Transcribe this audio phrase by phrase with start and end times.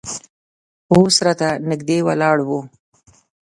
[0.91, 2.49] اوس راته نږدې ولاړ و.